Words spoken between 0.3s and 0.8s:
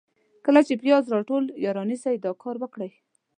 کله چي